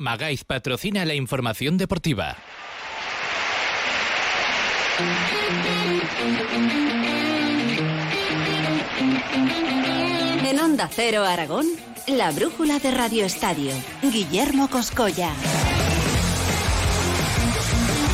[0.00, 2.36] Magaiz patrocina la información deportiva.
[10.48, 11.66] En Onda Cero Aragón,
[12.06, 13.72] la brújula de Radio Estadio.
[14.00, 15.32] Guillermo Coscolla.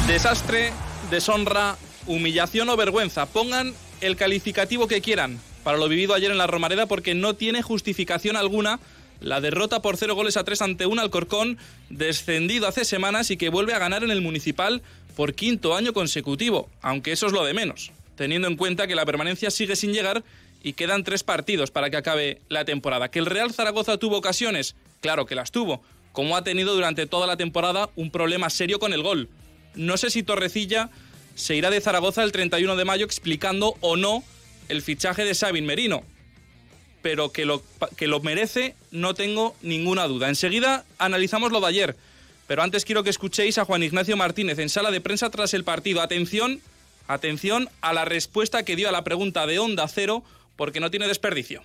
[0.07, 0.73] Desastre,
[1.11, 1.77] deshonra,
[2.07, 3.27] humillación o vergüenza.
[3.27, 7.61] Pongan el calificativo que quieran para lo vivido ayer en la Romareda porque no tiene
[7.61, 8.81] justificación alguna
[9.25, 11.57] la derrota por cero goles a tres ante un Alcorcón
[11.89, 14.83] descendido hace semanas y que vuelve a ganar en el Municipal
[15.17, 19.07] por quinto año consecutivo, aunque eso es lo de menos, teniendo en cuenta que la
[19.07, 20.23] permanencia sigue sin llegar
[20.63, 23.11] y quedan tres partidos para que acabe la temporada.
[23.11, 24.77] ¿Que el Real Zaragoza tuvo ocasiones?
[25.01, 25.83] Claro que las tuvo,
[26.13, 29.31] como ha tenido durante toda la temporada un problema serio con el gol.
[29.75, 30.91] No sé si Torrecilla
[31.35, 34.23] se irá de Zaragoza el 31 de mayo explicando o no
[34.69, 36.05] el fichaje de Sabin Merino,
[37.05, 37.63] pero que lo,
[37.99, 40.31] que lo merece no tengo ninguna duda.
[40.31, 41.97] Enseguida analizamos lo de ayer,
[42.47, 45.65] pero antes quiero que escuchéis a Juan Ignacio Martínez en sala de prensa tras el
[45.65, 46.01] partido.
[46.01, 46.63] Atención,
[47.07, 50.25] atención a la respuesta que dio a la pregunta de Onda Cero,
[50.57, 51.63] porque no tiene desperdicio.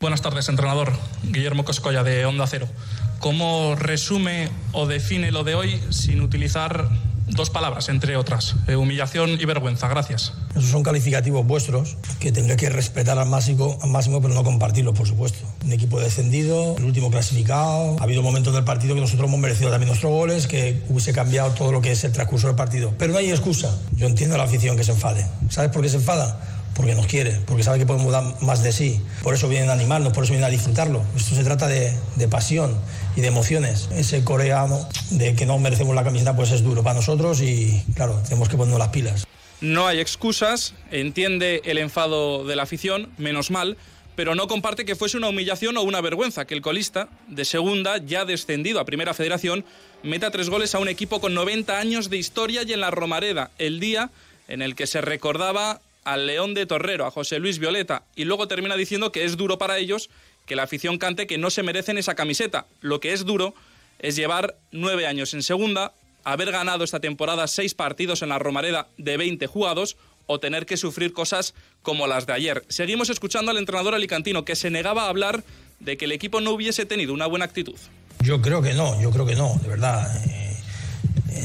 [0.00, 0.94] Buenas tardes, entrenador.
[1.24, 2.70] Guillermo Coscolla de Onda Cero.
[3.18, 6.88] ¿Cómo resume o define lo de hoy sin utilizar
[7.28, 9.88] dos palabras, entre otras, eh, humillación y vergüenza.
[9.88, 10.32] Gracias.
[10.50, 14.96] Esos son calificativos vuestros que tendré que respetar al máximo, al máximo, pero no compartirlos,
[14.96, 15.38] por supuesto.
[15.64, 17.96] Un equipo descendido, el último clasificado.
[18.00, 21.50] Ha habido momentos del partido que nosotros hemos merecido también nuestros goles, que hubiese cambiado
[21.52, 22.92] todo lo que es el transcurso del partido.
[22.98, 23.76] Pero no hay excusa.
[23.92, 25.26] Yo entiendo a la afición que se enfade.
[25.50, 26.57] ¿Sabes por qué se enfada?
[26.78, 29.00] Porque nos quiere, porque sabe que podemos dar más de sí.
[29.24, 31.02] Por eso vienen a animarnos, por eso vienen a disfrutarlo.
[31.16, 32.78] Esto se trata de, de, pasión
[33.16, 33.88] y de emociones.
[33.92, 38.22] Ese coreano de que no merecemos la camiseta pues es duro para nosotros y claro,
[38.22, 39.26] tenemos que ponernos las pilas.
[39.60, 43.76] No hay excusas, entiende el enfado de la afición, menos mal,
[44.14, 47.98] pero no comparte que fuese una humillación o una vergüenza que el colista de segunda,
[47.98, 49.64] ya descendido a Primera Federación,
[50.04, 53.50] meta tres goles a un equipo con 90 años de historia y en la Romareda,
[53.58, 54.12] el día
[54.46, 58.48] en el que se recordaba al León de Torrero, a José Luis Violeta, y luego
[58.48, 60.10] termina diciendo que es duro para ellos
[60.46, 62.66] que la afición cante que no se merecen esa camiseta.
[62.80, 63.54] Lo que es duro
[63.98, 65.92] es llevar nueve años en segunda,
[66.24, 70.76] haber ganado esta temporada seis partidos en la Romareda de 20 jugados o tener que
[70.76, 72.64] sufrir cosas como las de ayer.
[72.68, 75.42] Seguimos escuchando al entrenador alicantino que se negaba a hablar
[75.80, 77.76] de que el equipo no hubiese tenido una buena actitud.
[78.22, 80.06] Yo creo que no, yo creo que no, de verdad.
[80.28, 80.47] Eh,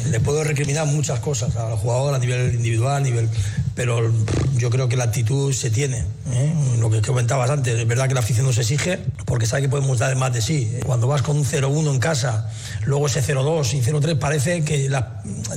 [0.09, 3.29] le puedo recriminar muchas cosas al jugador a nivel individual, a nivel
[3.75, 4.11] pero
[4.55, 6.05] yo creo que la actitud se tiene.
[6.31, 6.53] ¿eh?
[6.79, 9.97] Lo que comentabas antes, es verdad que la afición nos exige porque sabe que podemos
[9.99, 10.71] dar más de sí.
[10.85, 12.49] Cuando vas con un 0-1 en casa,
[12.85, 14.89] luego ese 0-2 y 0-3, parece que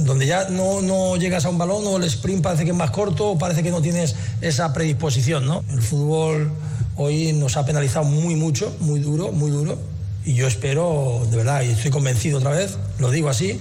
[0.01, 2.91] donde ya no, no, llegas a un balón o el sprint parece que es más
[2.91, 5.47] corto parece que no tienes esa predisposición.
[5.47, 5.63] ¿no?
[5.71, 6.53] El fútbol
[6.97, 9.79] hoy nos ha penalizado muy mucho, muy duro, muy duro.
[10.25, 13.61] Y yo espero, de verdad, y estoy convencido otra vez, lo digo así,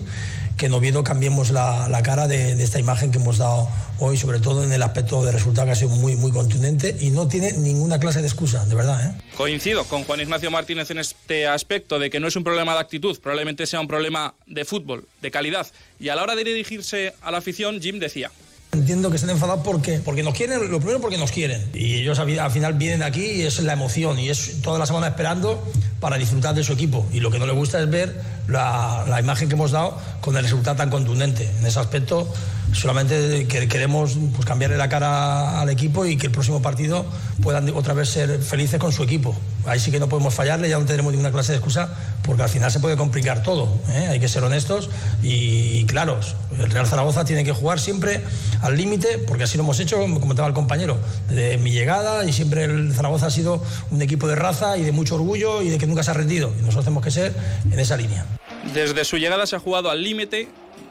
[0.58, 4.18] que en Oviedo cambiemos la, la cara de, de, esta imagen que hemos dado hoy,
[4.18, 7.28] sobre todo en el aspecto de resultado que ha sido muy, muy contundente y no
[7.28, 9.06] tiene ninguna clase de excusa, de verdad.
[9.06, 9.22] ¿eh?
[9.36, 12.80] Coincido con Juan Ignacio Martínez en este aspecto de que no es un problema de
[12.80, 15.68] actitud, probablemente sea un problema de fútbol, de calidad.
[16.00, 18.32] Y a la hora de dirigirse a la afición, Jim decía.
[18.72, 21.70] Entiendo que estén enfadados porque, porque nos quieren, lo primero porque nos quieren.
[21.74, 25.08] Y ellos al final vienen aquí y es la emoción y es toda la semana
[25.08, 25.64] esperando
[26.02, 27.08] para disfrutar de su equipo.
[27.14, 30.44] Y lo que no les gusta es ver la, imagen que hemos dado con el
[30.44, 31.50] resultado tan contundente.
[31.60, 32.32] En ese aspecto
[32.74, 37.06] solamente queremos pues, cambiarle la cara al equipo y que el próximo partido
[37.42, 39.36] puedan otra vez ser felices con su equipo.
[39.66, 41.90] Ahí sí que no podemos fallarle, ya no tendremos ninguna clase de excusa,
[42.24, 43.70] porque al final se puede complicar todo.
[43.90, 44.08] ¿eh?
[44.10, 44.90] Hay que ser honestos
[45.24, 46.36] y, claros.
[46.60, 48.22] El Real Zaragoza tiene que jugar siempre
[48.62, 50.98] al límite, porque así lo hemos hecho, como comentaba el compañero,
[51.30, 53.62] de mi llegada y siempre el Zaragoza ha sido
[53.92, 56.52] un equipo de raza y de mucho orgullo y de que nunca se ha rendido.
[56.58, 57.34] Y nosotros tenemos que ser
[57.72, 58.26] en esa línea.
[58.74, 60.48] Desde su llegada se ha jugado al límite,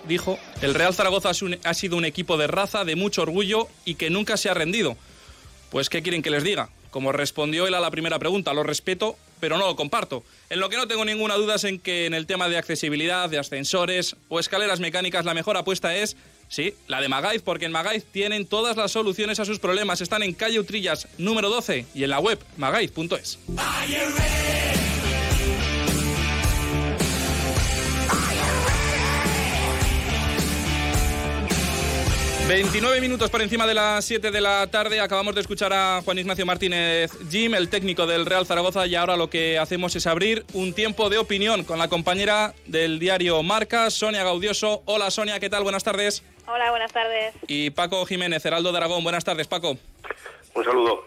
[0.07, 4.11] dijo, el Real Zaragoza ha sido un equipo de raza, de mucho orgullo y que
[4.11, 4.97] nunca se ha rendido.
[5.71, 6.69] Pues, ¿qué quieren que les diga?
[6.91, 10.25] Como respondió él a la primera pregunta, lo respeto, pero no lo comparto.
[10.51, 13.29] En lo que no tengo ninguna duda es en que en el tema de accesibilidad,
[13.29, 16.17] de ascensores o escaleras mecánicas, la mejor apuesta es,
[16.49, 20.01] sí, la de Magaiz, porque en Magaiz tienen todas las soluciones a sus problemas.
[20.01, 23.39] Están en calle Utrillas número 12 y en la web magaiz.es.
[32.47, 35.01] 29 minutos por encima de las 7 de la tarde.
[35.01, 39.17] Acabamos de escuchar a Juan Ignacio Martínez Jim, el técnico del Real Zaragoza, y ahora
[39.17, 43.91] lo que hacemos es abrir un tiempo de opinión con la compañera del diario Marca,
[43.91, 44.83] Sonia Gaudioso.
[44.85, 45.63] Hola Sonia, ¿qué tal?
[45.63, 46.23] Buenas tardes.
[46.47, 47.35] Hola, buenas tardes.
[47.49, 49.03] Y Paco Jiménez, Heraldo de Aragón.
[49.03, 49.79] Buenas tardes, Paco.
[50.55, 51.03] Un saludo.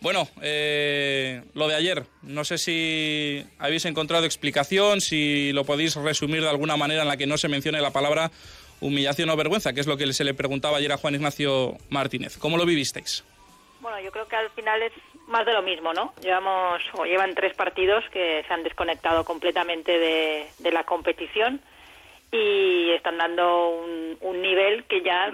[0.00, 6.40] Bueno, eh, lo de ayer, no sé si habéis encontrado explicación, si lo podéis resumir
[6.42, 8.30] de alguna manera en la que no se mencione la palabra
[8.80, 12.38] humillación o vergüenza, que es lo que se le preguntaba ayer a Juan Ignacio Martínez.
[12.38, 13.24] ¿Cómo lo vivisteis?
[13.80, 14.92] Bueno, yo creo que al final es
[15.28, 16.12] más de lo mismo, ¿no?
[16.20, 21.60] Llevamos o llevan tres partidos que se han desconectado completamente de, la competición
[22.32, 25.32] y están dando un, nivel que ya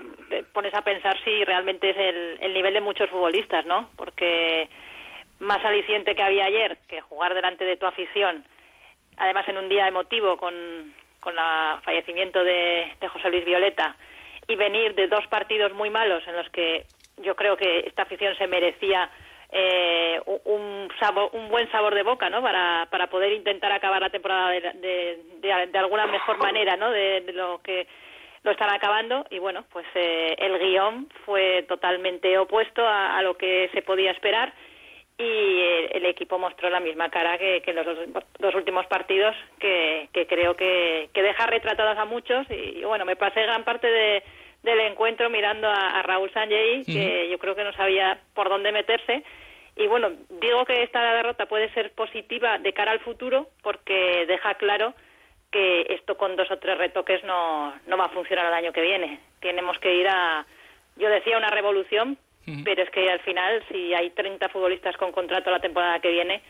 [0.52, 1.96] pones a pensar si realmente es
[2.40, 3.88] el, nivel de muchos futbolistas, ¿no?
[3.96, 4.68] Porque
[5.38, 8.44] más aliciente que había ayer, que jugar delante de tu afición,
[9.16, 10.54] además en un día emotivo con,
[11.24, 13.96] con el fallecimiento de, José Luis Violeta,
[14.46, 16.84] y venir de dos partidos muy malos en los que
[17.22, 19.10] yo creo que esta afición se merecía
[19.50, 22.42] eh, un, sabor, un buen sabor de boca, ¿no?
[22.42, 26.90] Para, para poder intentar acabar la temporada de, de, de, de alguna mejor manera, ¿no?
[26.90, 27.86] De, lo que
[28.42, 33.38] lo están acabando y bueno, pues eh, el guion fue totalmente opuesto a, a, lo
[33.38, 34.52] que se podía esperar
[35.18, 35.60] y
[35.92, 37.98] el, equipo mostró la misma cara que, que en los dos,
[38.38, 43.04] dos, últimos partidos que, que creo que, que deja retratados a muchos y, y bueno,
[43.04, 44.22] me pasé gran parte de
[44.64, 47.30] del encuentro mirando a, a Raúl Sanjay, que uh -huh.
[47.30, 49.22] yo creo que no sabía por dónde meterse.
[49.76, 54.54] Y bueno, digo que esta derrota puede ser positiva de cara al futuro porque deja
[54.54, 54.94] claro
[55.50, 58.80] que esto con dos o tres retoques no, no va a funcionar el año que
[58.80, 59.20] viene.
[59.40, 60.46] Tenemos que ir a,
[60.96, 62.16] yo decía una revolución.
[62.64, 66.42] Pero es que al final si hay 30 futbolistas con contrato la temporada que viene,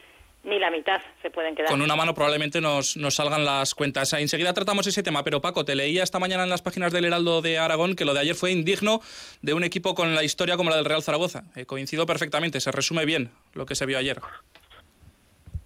[0.44, 1.70] ni la mitad se pueden quedar.
[1.70, 4.12] Con una mano probablemente nos, nos salgan las cuentas.
[4.12, 7.41] Enseguida tratamos ese tema, pero Paco, te leía esta mañana en las páginas del Heraldo
[7.41, 9.00] de Aragón que lo de ayer fue indigno
[9.43, 11.44] de un equipo con la historia como la del Real Zaragoza.
[11.56, 14.19] Eh, coincido perfectamente, se resume bien lo que se vio ayer.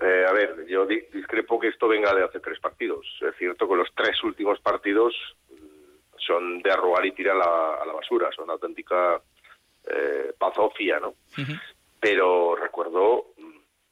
[0.00, 3.04] Eh, a ver, yo di discrepo que esto venga de hace tres partidos.
[3.20, 5.12] Es cierto que los tres últimos partidos
[5.50, 9.20] mm, son de arrogar y tirar a la, a la basura, son auténtica
[9.90, 10.34] eh,
[11.00, 11.08] ¿no?
[11.08, 11.60] Uh -huh.
[12.00, 13.26] Pero recuerdo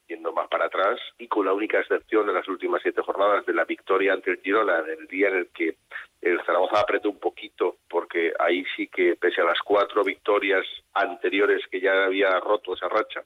[0.09, 3.53] yendo más para atrás y con la única excepción de las últimas siete jornadas de
[3.53, 5.77] la victoria ante el Girona, el día en el que
[6.21, 10.65] el Zaragoza apretó un poquito, porque ahí sí que, pese a las cuatro victorias
[10.95, 13.23] anteriores que ya había roto esa racha,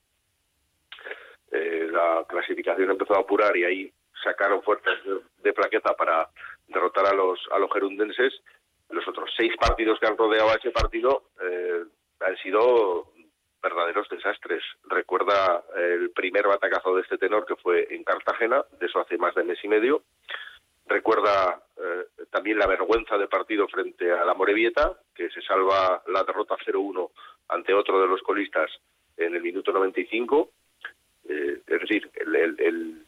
[1.52, 6.28] eh, la clasificación empezó a apurar y ahí sacaron fuerzas de, de, plaqueta para
[6.68, 8.32] derrotar a los, a los gerundenses.
[8.90, 11.84] Los otros seis partidos que han rodeado a ese partido eh,
[12.20, 13.08] han sido
[13.62, 14.62] verdaderos desastres.
[14.84, 19.34] Recuerda el primer batacazo de este tenor que fue en Cartagena, de eso hace más
[19.34, 20.02] de mes y medio.
[20.86, 26.24] Recuerda eh, también la vergüenza de partido frente a la Morevieta, que se salva la
[26.24, 27.10] derrota 0-1
[27.48, 28.70] ante otro de los colistas
[29.16, 30.50] en el minuto 95.
[31.28, 33.06] Eh, es decir, el, el, el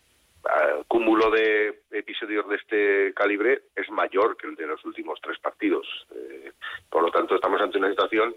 [0.86, 5.86] cúmulo de episodios de este calibre es mayor que el de los últimos tres partidos.
[6.14, 6.52] Eh,
[6.88, 8.34] por lo tanto, estamos ante una situación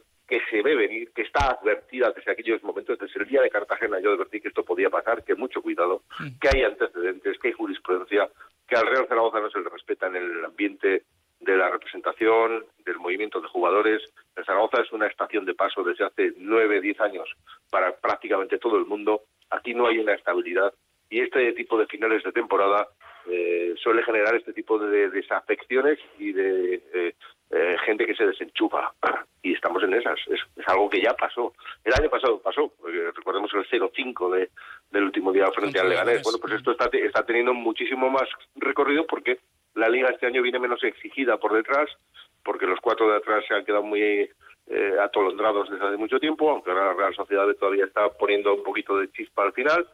[0.55, 4.13] se ve venir, que está advertida desde aquellos momentos, desde el día de Cartagena yo
[4.13, 6.03] advertí que esto podía pasar, que mucho cuidado,
[6.39, 8.29] que hay antecedentes, que hay jurisprudencia,
[8.65, 11.03] que al Real Zaragoza no se le respeta en el ambiente
[11.41, 14.01] de la representación, del movimiento de jugadores.
[14.35, 17.29] El Zaragoza es una estación de paso desde hace nueve, diez años
[17.69, 19.23] para prácticamente todo el mundo.
[19.49, 20.73] Aquí no hay una estabilidad
[21.09, 22.87] y este tipo de finales de temporada
[23.29, 27.15] eh, suele generar este tipo de desafecciones y de eh,
[27.51, 28.93] eh, gente que se desenchufa
[29.85, 30.19] en esas.
[30.27, 31.53] Es, es, algo que ya pasó.
[31.83, 32.73] El año pasado pasó,
[33.15, 34.49] recordemos el 0-5 de,
[34.91, 36.21] del último día frente al Leganés.
[36.23, 39.39] Bueno, pues esto está, está teniendo muchísimo más recorrido porque
[39.75, 41.89] la liga este año viene menos exigida por detrás,
[42.43, 46.49] porque los cuatro de atrás se han quedado muy eh, atolondrados desde hace mucho tiempo,
[46.49, 49.87] aunque ahora la Real Sociedad todavía está poniendo un poquito de chispa al final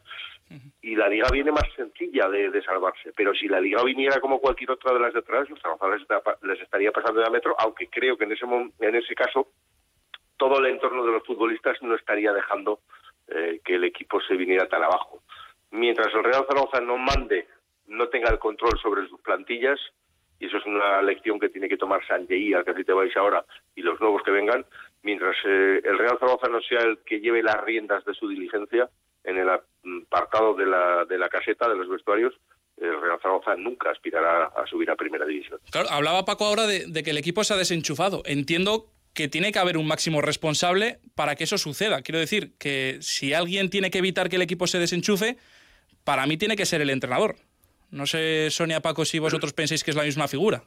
[0.80, 3.12] y la liga viene más sencilla de, de, salvarse.
[3.16, 6.06] Pero si la liga viniera como cualquier otra de las de atrás, los trabajadores
[6.42, 9.48] les, estaría pasando de a metro, aunque creo que en ese, en ese caso
[10.42, 12.80] todo el entorno de los futbolistas no estaría dejando
[13.28, 15.22] eh, que el equipo se viniera tan abajo.
[15.70, 17.46] Mientras el Real Zaragoza no mande,
[17.86, 19.78] no tenga el control sobre sus plantillas,
[20.40, 23.16] y eso es una lección que tiene que tomar Sanjei, al que así te vais
[23.16, 23.44] ahora,
[23.76, 24.66] y los nuevos que vengan,
[25.04, 28.90] mientras eh, el Real Zaragoza no sea el que lleve las riendas de su diligencia,
[29.22, 32.34] en el apartado de la, de la caseta, de los vestuarios,
[32.78, 35.60] el Real Zaragoza nunca aspirará a subir a primera división.
[35.70, 38.22] Claro, hablaba Paco ahora de, de, que el equipo se ha desenchufado.
[38.26, 42.02] Entiendo que tiene que haber un máximo responsable para que eso suceda.
[42.02, 45.36] Quiero decir que si alguien tiene que evitar que el equipo se desenchufe,
[46.04, 47.36] para mí tiene que ser el entrenador.
[47.90, 50.64] No sé, Sonia, Paco, si vosotros pensáis que es la misma figura.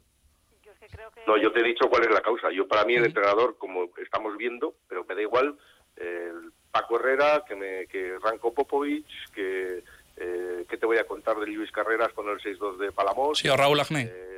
[1.26, 2.52] No, yo te he dicho cuál es la causa.
[2.52, 5.58] Yo para mí el entrenador, como estamos viendo, pero me da igual,
[5.96, 9.84] el Paco Herrera, que, me, que Ranko Popovic, que,
[10.18, 13.40] eh, ¿qué te voy a contar de Luis Carreras con el 6-2 de Palamos?
[13.40, 14.04] Sí, o Raúl Agné.
[14.04, 14.35] Eh, eh,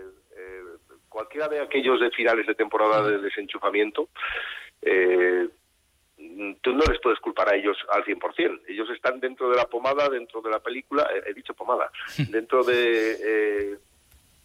[1.17, 4.07] cualquiera de aquellos de finales de temporada de desenchufamiento,
[4.83, 5.49] eh,
[6.61, 8.61] tú no les puedes culpar a ellos al 100%.
[8.67, 11.89] Ellos están dentro de la pomada, dentro de la película, he, dicho pomada,
[12.29, 13.77] dentro de eh,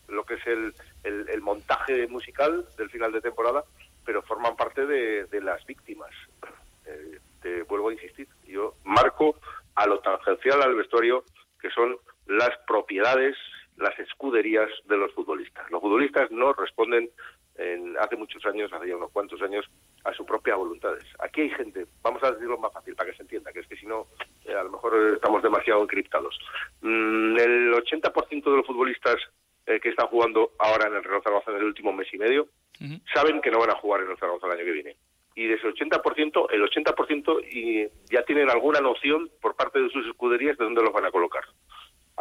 [0.08, 0.72] lo que es el,
[1.04, 3.64] el, montaje musical del final de temporada,
[4.06, 6.10] pero forman parte de, las víctimas.
[6.86, 9.36] Eh, te vuelvo a insistir, yo marco
[9.74, 11.22] a lo tangencial al vestuario,
[11.60, 11.98] que son
[12.28, 13.36] las propiedades,
[13.76, 15.70] las escuderías de los futbolistas.
[15.70, 17.10] Los futbolistas no responden
[17.56, 19.64] en, hace muchos años, hace ya unos cuantos años,
[20.04, 21.04] a sus propias voluntades.
[21.18, 23.76] Aquí hay gente, vamos a decirlo más fácil para que se entienda, que es que
[23.76, 24.06] si no,
[24.44, 26.38] eh, a lo mejor estamos demasiado encriptados.
[26.80, 29.16] Mm, el 80% de los futbolistas
[29.66, 32.48] eh, que están jugando ahora en el Real Zaragoza en el último mes y medio
[33.14, 34.96] saben que no van a jugar en el Zaragoza el año que viene.
[35.36, 40.04] Y de ese 80%, el 80% y ya tienen alguna noción por parte de sus
[40.06, 41.44] escuderías de dónde los van a colocar.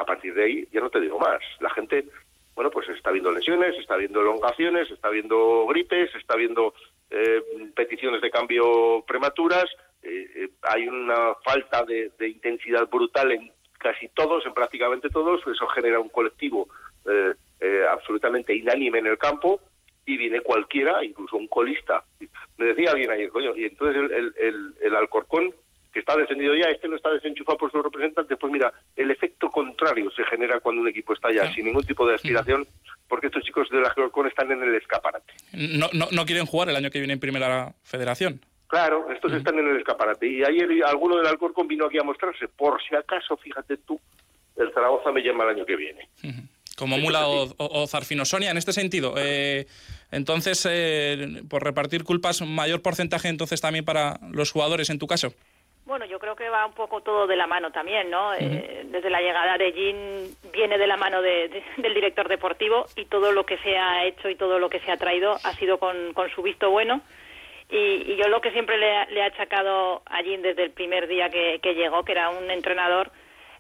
[0.01, 1.39] A partir de ahí, ya no te digo más.
[1.60, 2.05] La gente
[2.55, 6.74] bueno, pues está viendo lesiones, está viendo elongaciones, está viendo gripes, está viendo
[7.10, 7.41] eh,
[7.75, 9.65] peticiones de cambio prematuras,
[10.03, 15.67] eh, eh, hay una falta de, intensidad brutal en casi todos, en prácticamente todos, eso
[15.67, 16.67] genera un colectivo
[17.89, 19.60] absolutamente inánime en el campo
[20.05, 22.03] y viene cualquiera, incluso un colista.
[22.58, 25.53] Me decía alguien ayer, coño, y entonces el, el, el Alcorcón
[25.91, 29.50] que está descendido ya, este no está desenchufado por su representante, pues mira, el efecto
[29.50, 32.65] contrario se genera cuando un equipo está ya sin ningún tipo de aspiración,
[33.07, 35.33] porque estos chicos de la Alcorcón están en el escaparate.
[35.53, 38.39] No, no, no quieren jugar el año que viene en Primera Federación.
[38.67, 40.27] Claro, estos están en el escaparate.
[40.27, 44.00] Y ayer alguno del Alcorcón vino aquí a mostrarse, por si acaso, fíjate tú,
[44.55, 46.07] el Zaragoza me llama el año que viene.
[46.77, 48.24] Como Mula o, Zarfino.
[48.24, 49.67] Sonia, en este sentido, eh,
[50.10, 55.33] entonces, eh, por repartir culpas, mayor porcentaje entonces también para los jugadores en tu caso.
[55.91, 58.33] Bueno, yo creo que va un poco todo de la mano también, ¿no?
[58.33, 63.33] Eh, desde la llegada de Jean viene de la mano del director deportivo y todo
[63.33, 66.13] lo que se ha hecho y todo lo que se ha traído ha sido con,
[66.33, 67.01] su visto bueno.
[67.69, 71.27] Y, yo lo que siempre le, le, he achacado a Jean desde el primer día
[71.27, 73.12] que, llegó, que era un entrenador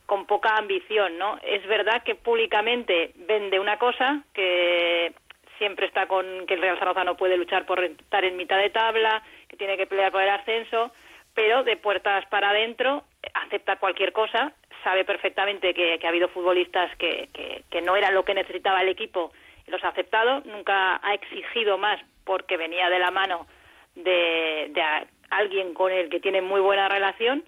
[0.05, 1.37] con poca ambición, ¿no?
[1.43, 5.11] Es verdad que públicamente vende una cosa, que
[5.57, 8.69] siempre está con que el Real Zaragoza no puede luchar por estar en mitad de
[8.69, 10.93] tabla, que tiene que pelear por el ascenso,
[11.41, 17.29] pero de puertas para adentro acepta cualquier cosa, sabe perfectamente que, ha habido futbolistas que,
[17.67, 19.31] que, no eran lo que necesitaba el equipo
[19.65, 23.47] los ha aceptado, nunca ha exigido más porque venía de la mano
[23.95, 24.83] de, de
[25.31, 27.43] alguien con el que tiene muy buena relación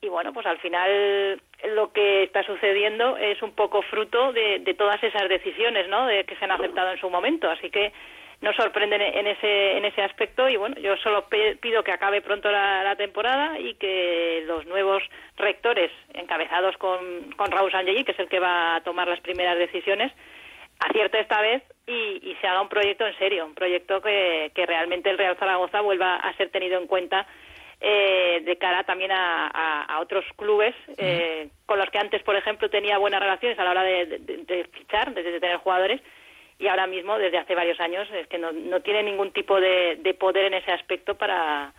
[0.00, 1.40] y bueno, pues al final
[1.74, 6.06] lo que está sucediendo es un poco fruto de, de todas esas decisiones ¿no?
[6.06, 7.92] de que se han aceptado en su momento, así que
[8.42, 11.26] no sorprenden en ese en ese aspecto y bueno yo solo
[11.60, 15.02] pido que acabe pronto la, temporada y que los nuevos
[15.36, 19.56] rectores encabezados con, con Raúl Sanjay que es el que va a tomar las primeras
[19.56, 20.12] decisiones
[20.80, 25.08] acierte esta vez y, se haga un proyecto en serio un proyecto que, que realmente
[25.08, 27.26] el Real Zaragoza vuelva a ser tenido en cuenta
[27.84, 32.98] eh, de cara también a, otros clubes eh, con los que antes, por ejemplo, tenía
[32.98, 36.00] buenas relaciones a la hora de, de fichar, de, tener jugadores,
[36.62, 40.16] y ahora mismo, desde hace varios años, es que no, no tiene ningún tipo de,
[40.18, 41.74] poder en ese aspecto para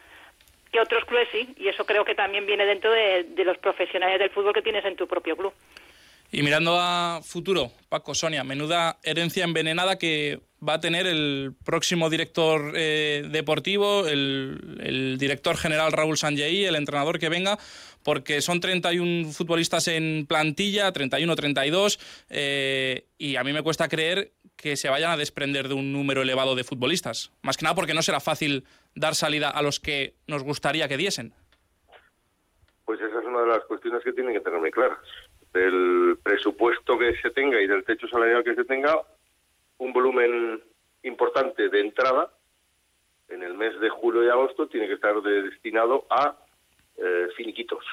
[0.74, 4.30] que otros clubes sí, y eso creo que también viene dentro de, los profesionales del
[4.32, 5.54] fútbol que tienes en tu propio club.
[6.34, 12.10] Y mirando a futuro, Paco, Sonia, menuda herencia envenenada que va a tener el próximo
[12.10, 17.58] director eh, deportivo, el, director general Raúl Sanjei, el entrenador que venga,
[18.02, 22.00] porque son 31 futbolistas en plantilla, 31, 32,
[22.30, 26.22] eh, y a mí me cuesta creer que se vayan a desprender de un número
[26.22, 27.32] elevado de futbolistas.
[27.42, 30.98] Más que nada porque no será fácil dar salida a los que nos gustaría que
[30.98, 31.34] diesen.
[32.86, 35.00] Pues esa es una de las cuestiones que tienen que tener muy claras.
[35.54, 39.02] Del presupuesto que se tenga y del techo salarial que se tenga,
[39.78, 40.62] un volumen
[41.04, 42.32] importante de entrada
[43.30, 46.38] en el mes de julio y agosto tiene que estar destinado a
[46.98, 47.86] eh, finiquitos,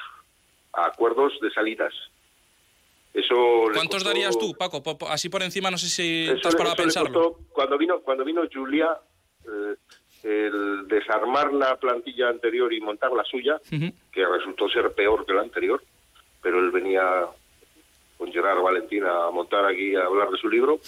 [0.73, 1.93] a acuerdos de salidas,
[3.73, 4.81] ¿Cuántos darías tú, Paco?
[5.09, 7.37] Así por encima, no sé si estás para pensarlo.
[7.51, 8.97] cuando vino, cuando vino Julia,
[9.45, 9.75] eh,
[10.23, 13.59] el desarmar la plantilla anterior y montar la suya,
[14.11, 15.83] que resultó ser peor que la anterior,
[16.41, 17.25] pero él venía
[18.17, 20.79] con Gerard Valentín a montar aquí a hablar de su libro,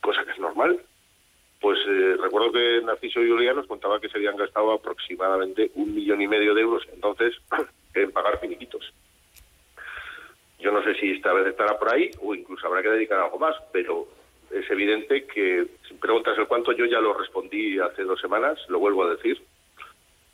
[0.00, 0.80] cosa que es normal.
[1.60, 6.22] Pues eh, recuerdo que Narciso Julia nos contaba que se habían gastado aproximadamente un millón
[6.22, 7.34] y medio de euros entonces
[7.94, 8.92] en pagar finiquitos.
[10.58, 13.38] Yo no sé si esta vez estará por ahí o incluso habrá que dedicar algo
[13.38, 14.08] más, pero
[14.50, 18.78] es evidente que si preguntas el cuánto, yo ya lo respondí hace dos semanas, lo
[18.78, 19.40] vuelvo a decir.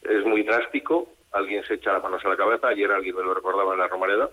[0.02, 3.35] Es muy drástico, alguien se echa las manos a la cabeza, ayer alguien me lo
[3.35, 4.31] recordaba en la Romareda,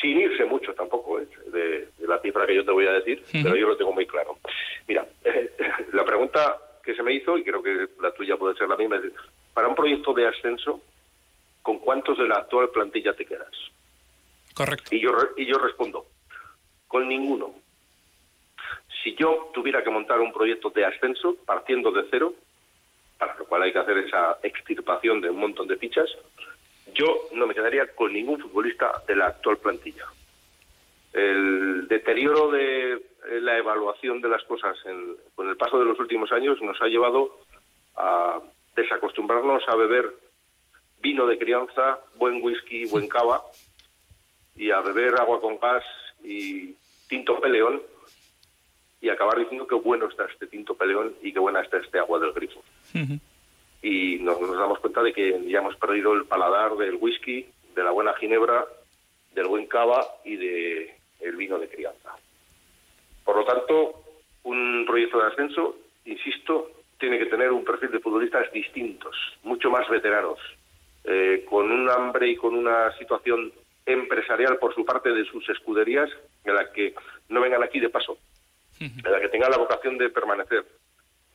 [0.00, 1.28] sin irse mucho tampoco ¿eh?
[1.46, 4.38] de, la cifra que yo te voy a decir, pero yo lo tengo muy claro.
[4.86, 5.06] Mira,
[5.92, 8.96] la pregunta que se me hizo, y creo que la tuya puede ser la misma,
[8.96, 9.12] es,
[9.54, 10.80] para un proyecto proyecto de ascenso,
[11.62, 13.52] ¿con cuántos de la actual plantilla te quedas?
[14.58, 14.92] Correcto.
[14.92, 16.06] Y yo, y yo respondo,
[16.88, 17.54] con ninguno.
[19.04, 22.34] Si yo tuviera que montar un proyecto de ascenso partiendo de cero,
[23.16, 26.10] para lo cual hay que hacer esa extirpación de un montón de fichas,
[26.92, 30.06] yo no me quedaría con ningún futbolista de la actual plantilla.
[31.12, 33.00] El deterioro de
[33.40, 34.76] la evaluación de las cosas
[35.36, 37.38] con el paso de los últimos años nos ha llevado
[37.94, 38.40] a
[38.74, 40.14] desacostumbrarnos a beber
[41.00, 43.40] vino de crianza, buen whisky, buen cava
[44.58, 45.84] y a beber agua con gas
[46.22, 46.74] y
[47.08, 47.80] tinto peleón
[49.00, 52.18] y acabar diciendo que bueno está este tinto peleón y qué buena está este agua
[52.18, 52.60] del grifo.
[53.80, 57.46] Y nos, damos cuenta de que ya hemos perdido el paladar del whisky,
[57.76, 58.66] de la buena ginebra,
[59.32, 62.16] del buen cava y de el vino de crianza.
[63.24, 64.02] Por lo tanto,
[64.42, 69.88] un proyecto de ascenso, insisto, tiene que tener un perfil de futbolistas distintos, mucho más
[69.88, 70.40] veteranos,
[71.04, 73.52] eh, con un hambre y con una situación
[73.88, 76.10] empresarial por su parte de sus escuderías,
[76.44, 76.94] en la que
[77.28, 78.18] no vengan aquí de paso,
[78.80, 80.64] en la que tengan la vocación de permanecer,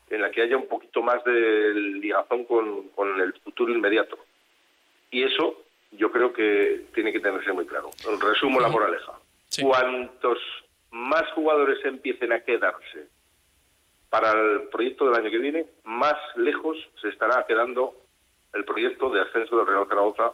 [0.10, 4.18] en la que haya un poquito más de ligazón con, con el futuro inmediato.
[5.10, 7.90] Y eso yo creo que tiene que tenerse muy claro.
[8.22, 9.14] Resumo la moraleja.
[9.62, 10.38] Cuantos
[10.92, 13.08] más jugadores empiecen a quedarse
[14.10, 17.96] para el proyecto del año que viene, más lejos se estará quedando
[18.54, 20.32] el proyecto de ascenso del Real Zaragoza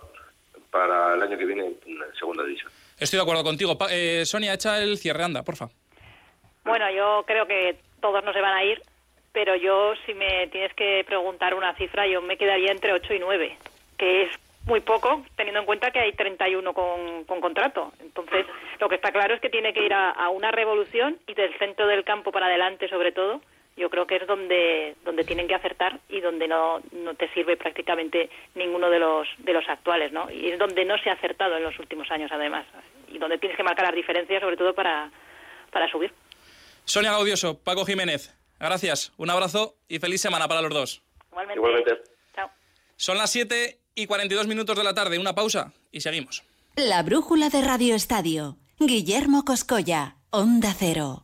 [0.72, 2.72] para el año que viene en segunda división.
[2.98, 3.78] Estoy de acuerdo contigo.
[3.90, 5.70] Eh, Sonia, echa el cierre, anda, porfa.
[6.66, 8.82] Bueno, yo creo que todos no se van a ir,
[9.32, 13.20] pero yo, si me tienes que preguntar una cifra, yo me quedaría entre 8 y
[13.20, 13.58] 9,
[13.98, 14.32] que es
[14.66, 17.92] muy poco, teniendo en cuenta que hay 31 con, con contrato.
[18.00, 18.46] Entonces,
[18.80, 21.88] lo que está claro es que tiene que ir a, una revolución y del centro
[21.88, 23.42] del campo para adelante, sobre todo,
[23.80, 27.58] yo creo que es donde donde tienen que acertar y donde no, no te sirve
[27.58, 30.30] prácticamente ninguno de los de los actuales, ¿no?
[30.30, 32.66] Y es donde no se ha acertado en los últimos años, además,
[33.08, 35.10] y donde tienes que marcar las diferencias, sobre todo para,
[35.72, 36.14] para subir.
[36.84, 41.04] Sonia Gaudioso, Paco Jiménez, gracias, un abrazo y feliz semana para los dos.
[41.32, 41.60] Igualmente.
[41.60, 41.98] Igualmente.
[42.36, 42.50] Chao.
[42.98, 45.20] Son las 7 y 42 minutos de la tarde.
[45.20, 46.44] Una pausa y seguimos.
[46.76, 48.58] La brújula de Radio Estadio.
[48.80, 51.24] Guillermo Coscoya, Onda Cero.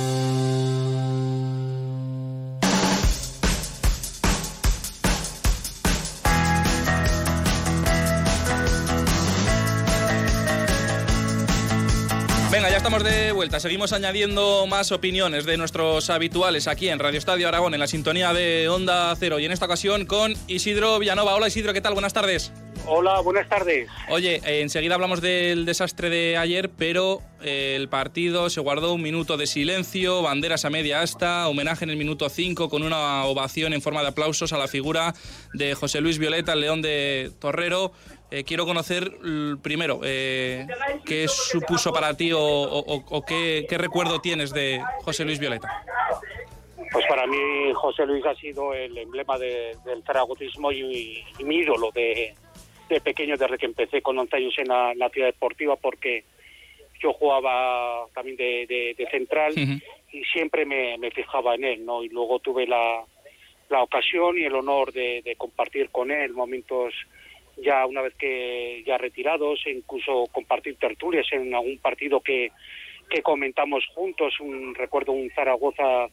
[13.51, 13.59] Vuelta.
[13.59, 18.31] Seguimos añadiendo más opiniones de nuestros habituales aquí en Radio Estadio Aragón, en la sintonía
[18.33, 19.39] de Onda Cero.
[19.39, 21.35] Y en esta ocasión con Isidro Villanova.
[21.35, 21.93] Hola Isidro, ¿qué tal?
[21.93, 22.53] Buenas tardes.
[22.87, 23.89] Hola, buenas tardes.
[24.09, 29.01] Oye, eh, enseguida hablamos del desastre de ayer, pero eh, el partido se guardó un
[29.01, 33.73] minuto de silencio, banderas a media asta, homenaje en el minuto 5 con una ovación
[33.73, 35.13] en forma de aplausos a la figura
[35.53, 37.91] de José Luis Violeta, el león de Torrero.
[38.33, 39.11] Eh, quiero conocer
[39.61, 40.65] primero eh,
[41.05, 45.83] qué supuso para ti o, qué, recuerdo tienes de José Luis Violeta.
[46.93, 47.37] Pues para mí
[47.73, 52.33] José Luis ha sido el emblema del zaragotismo y, mi ídolo de,
[53.03, 56.23] pequeño desde que empecé con 11 años en la, ciudad deportiva porque
[57.01, 62.01] yo jugaba también de, central y siempre me, fijaba en él, ¿no?
[62.01, 63.03] Y luego tuve la,
[63.71, 66.93] ocasión y el honor de compartir con él momentos
[67.61, 72.51] ya una vez que ya retirados, incluso compartir tertulias en algún partido que,
[73.09, 76.07] que comentamos juntos, un recuerdo un Zaragoza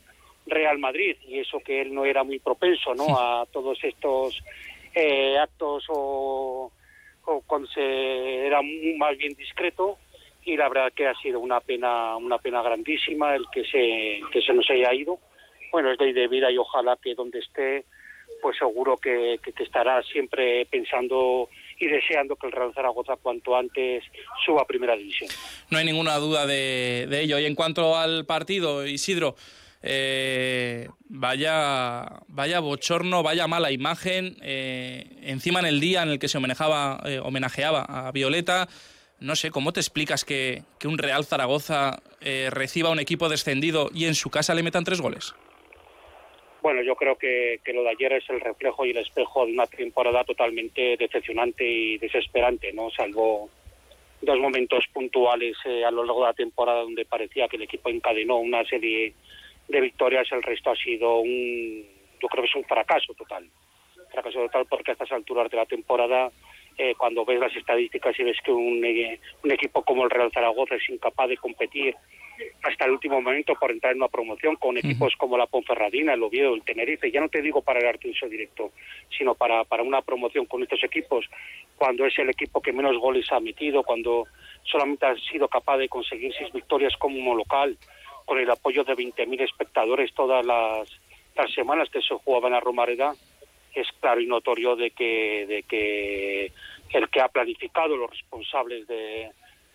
[0.46, 3.18] Real Madrid y eso que él no era muy propenso ¿no?
[3.18, 4.42] a todos estos
[4.94, 6.72] eh, actos o,
[7.24, 8.60] o, cuando se era
[8.96, 9.98] más bien discreto
[10.44, 14.40] y la verdad que ha sido una pena una pena grandísima el que se que
[14.40, 15.18] se nos haya ido
[15.70, 17.84] bueno es de vida y ojalá que donde esté
[18.40, 21.48] pues seguro que, estará siempre pensando
[21.78, 24.04] y deseando que el Real Zaragoza cuanto antes
[24.44, 25.30] suba a Primera División.
[25.70, 27.38] No hay ninguna duda de, ello.
[27.38, 29.36] Y en cuanto al partido, Isidro,
[29.82, 34.36] eh, vaya, vaya bochorno, vaya mala imagen.
[34.42, 38.68] Eh, encima en el día en el que se homenajeaba, eh, homenajeaba a Violeta,
[39.20, 42.02] no sé, ¿cómo te explicas que, que un Real Zaragoza
[42.50, 45.34] reciba un equipo descendido y en su casa le metan tres goles?
[46.60, 49.66] Bueno, yo creo que, lo de ayer es el reflejo y el espejo de una
[49.66, 52.90] temporada totalmente decepcionante y desesperante, ¿no?
[52.90, 53.48] Salvo
[54.20, 57.88] dos momentos puntuales eh, a lo largo de la temporada donde parecía que el equipo
[57.88, 59.14] encadenó una serie
[59.68, 61.86] de victorias, el resto ha sido un,
[62.20, 63.48] yo creo que es un fracaso total.
[64.10, 66.32] Fracaso total porque a estas alturas de la temporada,
[66.76, 70.32] eh, cuando ves las estadísticas y ves que un, eh, un equipo como el Real
[70.32, 71.94] Zaragoza es incapaz de competir
[72.62, 76.22] hasta el último momento por entrar en una promoción con equipos como la Ponferradina, el
[76.22, 78.72] Oviedo, el Tenerife, ya no te digo para el ascenso directo,
[79.16, 81.26] sino para, para una promoción con estos equipos,
[81.76, 84.26] cuando es el equipo que menos goles ha metido, cuando
[84.62, 87.76] solamente ha sido capaz de conseguir seis victorias como local,
[88.24, 90.88] con el apoyo de 20.000 espectadores todas las,
[91.34, 93.14] las semanas que se jugaba en la Romareda,
[93.74, 96.52] es claro y notorio de que, de que
[96.92, 99.30] el que ha planificado, los responsables de,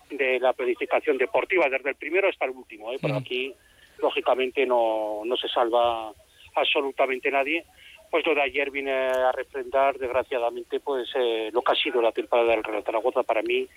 [0.09, 2.97] de la planificación deportiva, desde el primero hasta el último, ¿eh?
[3.01, 3.53] pero aquí,
[3.99, 6.13] lógicamente, no, no se salva
[6.55, 7.65] absolutamente nadie.
[8.09, 12.11] Pues lo de ayer viene a refrendar, desgraciadamente, pues eh, lo que ha sido la
[12.11, 13.67] temporada del Real Zaragoza para mí,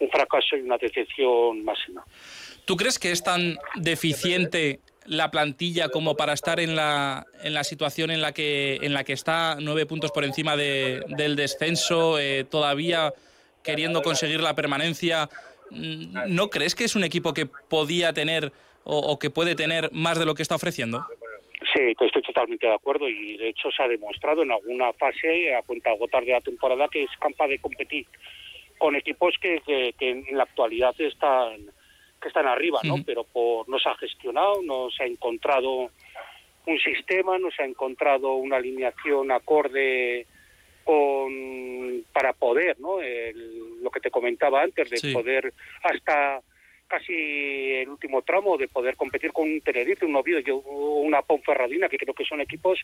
[0.00, 2.02] un fracaso y una decepción máxima.
[2.64, 7.62] ¿Tú crees que es tan deficiente la plantilla como para estar en la, en la
[7.62, 12.18] situación en la que en la que está nueve puntos por encima de, del descenso
[12.18, 13.12] eh, todavía
[13.62, 15.28] queriendo conseguir la permanencia
[15.70, 18.52] ¿no crees que es un equipo que podía tener
[18.84, 21.06] o, que puede tener más de lo que está ofreciendo?
[21.74, 25.62] Sí, estoy totalmente de acuerdo y de hecho se ha demostrado en alguna fase a
[25.62, 28.06] cuenta gotas de la temporada que es capaz de competir
[28.78, 31.70] con equipos que, en la actualidad están
[32.20, 32.96] que están arriba, ¿no?
[33.04, 35.90] Pero por no se ha gestionado, no se ha encontrado
[36.66, 40.26] un sistema, no se ha encontrado una alineación acorde
[40.84, 42.98] con para poder, ¿no?
[43.82, 46.40] lo que te comentaba antes, de poder hasta
[46.86, 51.96] casi el último tramo de poder competir con un Tenerife, un Oviedo, una Ponferradina, que
[51.96, 52.78] creo que son equipos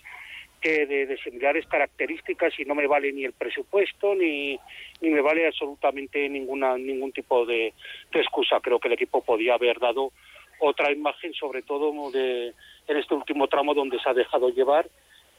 [0.60, 4.58] que de, similares características y no me vale ni el presupuesto ni,
[5.00, 7.72] ni me vale absolutamente ninguna ningún tipo de,
[8.12, 8.60] de excusa.
[8.60, 10.12] Creo que el equipo podía haber dado
[10.58, 12.52] otra imagen, sobre todo de,
[12.88, 14.88] en este último tramo donde se ha dejado llevar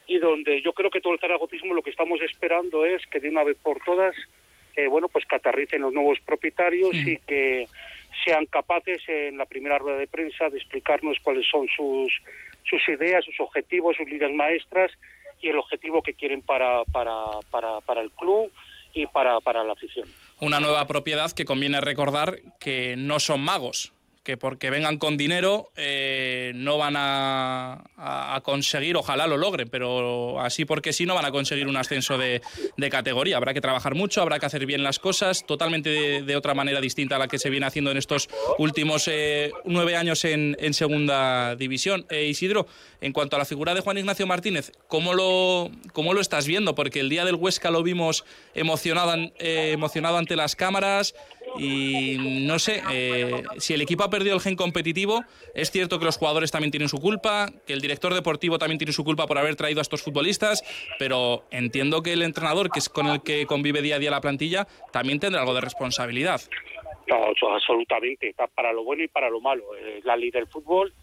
[0.08, 3.30] y donde yo creo que todo el zaragotismo lo que estamos esperando es que de
[3.30, 4.16] una vez por todas,
[4.76, 7.68] eh, bueno, pues catarricen los nuevos propietarios y que
[8.26, 12.12] sean capaces en la primera rueda de prensa de explicarnos cuáles son sus,
[12.70, 14.92] sus ideas, sus objetivos, sus líneas maestras
[15.42, 17.14] y el objetivo que quieren para, para,
[17.50, 18.52] para, para el club
[18.94, 20.08] y para, para la afición.
[20.40, 25.72] Una nueva propiedad que conviene recordar que no son magos, que porque vengan con dinero
[25.76, 27.84] eh, no van a,
[28.44, 32.42] conseguir, ojalá lo logren, pero así porque sí no van a conseguir un ascenso de,
[32.90, 33.38] categoría.
[33.38, 37.16] Habrá que trabajar mucho, habrá que hacer bien las cosas, totalmente de, otra manera distinta
[37.16, 42.06] a la que se viene haciendo en estos últimos eh, nueve años en, segunda división.
[42.10, 42.68] Eh, Isidro,
[43.02, 46.76] en cuanto a la figura de Juan Ignacio Martínez, ¿cómo lo, cómo lo estás viendo?
[46.76, 51.14] Porque el día del Huesca lo vimos emocionado, emocionado ante las cámaras
[51.58, 52.82] y no sé,
[53.58, 55.24] si el equipo ha perdido el gen competitivo.
[55.54, 58.94] Es cierto que los jugadores también tienen su culpa, que el director deportivo también tiene
[58.94, 60.64] su culpa por haber traído a estos futbolistas,
[60.98, 64.22] pero entiendo que el entrenador, que es con el que convive día a día la
[64.22, 66.42] plantilla, también tendrá algo de responsabilidad.
[67.08, 69.76] No, absolutamente, para lo bueno y para lo malo.
[69.76, 70.94] Es la ley del fútbol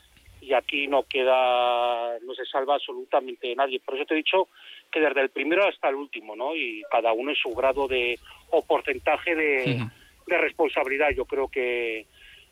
[0.40, 3.80] y aquí no queda, no se salva absolutamente nadie.
[3.80, 4.48] Por eso te he dicho
[4.90, 6.54] que desde el primero hasta el último, ¿no?
[6.56, 8.18] Y cada uno en su grado de
[8.50, 9.84] o porcentaje de,
[10.28, 11.10] de responsabilidad.
[11.10, 12.06] Yo creo que,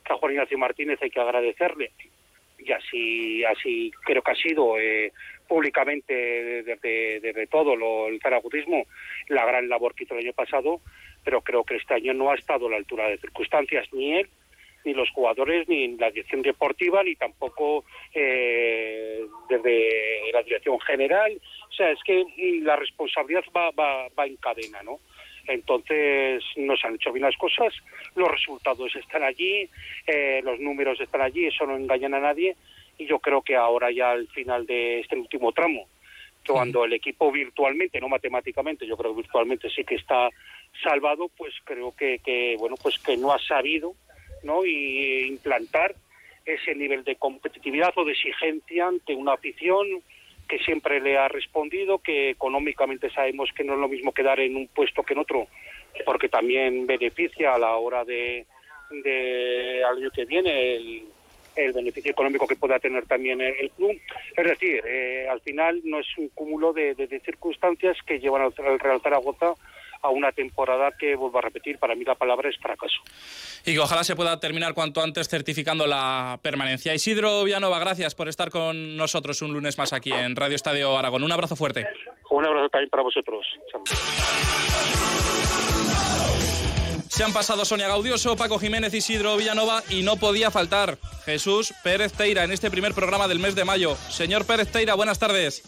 [0.09, 1.91] a Juan Ignacio Martínez hay que agradecerle
[2.59, 5.13] y así así creo que ha sido eh,
[5.47, 8.87] públicamente desde, todo lo, el zaragotismo
[9.29, 10.81] la gran labor que hizo el año pasado
[11.25, 14.29] pero creo que este año no ha estado a la altura de circunstancias ni él
[14.85, 17.85] ni los jugadores ni la dirección deportiva ni tampoco
[18.15, 22.25] eh, desde la dirección general o sea es que
[22.63, 25.01] la responsabilidad va, va, va en cadena no
[25.49, 27.73] entonces no se han hecho bien las cosas,
[28.15, 29.69] los resultados están allí,
[30.07, 32.57] eh, los números están allí, eso no engañan a nadie
[32.99, 35.89] y yo creo que ahora ya al final de este último tramo,
[36.47, 40.29] cuando el equipo virtualmente, no matemáticamente, yo creo que virtualmente sí que está
[40.83, 43.95] salvado, pues creo que, que bueno, pues que no ha sabido,
[44.45, 44.65] ¿no?
[44.65, 45.95] y implantar
[46.45, 50.03] ese nivel de competitividad o de exigencia ante una afición
[50.49, 54.57] que siempre le ha respondido, que económicamente sabemos que no es lo mismo quedar en
[54.57, 55.47] un puesto que en otro,
[56.05, 58.47] porque también beneficia a la hora de,
[58.91, 61.05] de al año que viene el,
[61.57, 63.99] el beneficio económico que pueda tener también el, club.
[64.37, 68.79] Es decir, eh, al final no es un cúmulo de, de, circunstancias que llevan al
[68.79, 69.55] Real Zaragoza
[70.03, 72.97] a una temporada que, vuelvo a repetir, para mí la palabra es fracaso.
[73.65, 76.95] Y que ojalá se pueda terminar cuanto antes certificando la permanencia.
[76.95, 81.25] Isidro Villanova, gracias por estar con nosotros un lunes más aquí en Radio Estadio Aragón.
[81.25, 81.87] Un abrazo fuerte.
[82.31, 83.47] Un abrazo también para vosotros.
[87.17, 92.13] Se han pasado Sonia Gaudioso, Paco Jiménez, Isidro Villanova y no podía faltar Jesús Pérez
[92.13, 93.97] Teira en este primer programa del mes de mayo.
[94.11, 95.63] Señor Pérez Teira, buenas tardes.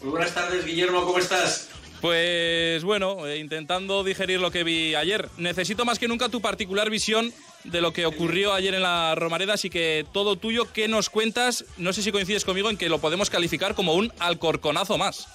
[0.00, 1.68] Muy buenas tardes, Guillermo, ¿cómo estás?
[2.04, 5.30] Pues bueno, eh, intentando digerir lo que vi ayer.
[5.38, 7.32] Necesito más que nunca tu particular visión
[7.64, 11.64] de lo que ocurrió ayer en la Romareda, así que todo tuyo, ¿qué nos cuentas?
[11.78, 15.28] No sé si coincides conmigo en que lo podemos calificar como un alcorconazo más.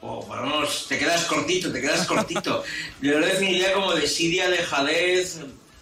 [0.00, 2.64] Oh, vamos, te quedas cortito, te quedas cortito.
[3.02, 5.40] Yo lo definiría como desidia, dejadez,